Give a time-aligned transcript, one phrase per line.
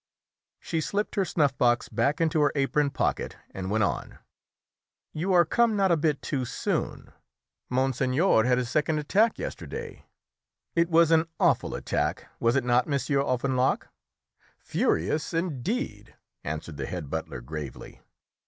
[0.59, 4.17] She slipped her snuff box back into her apron pocket, and went on
[5.13, 7.11] "You are come not a bit too soon.
[7.69, 10.07] Monseigneur had his second attack yesterday;
[10.75, 13.89] it was an awful attack, was it not, Monsieur Offenloch?"
[14.57, 18.01] "Furious indeed," answered the head butler gravely.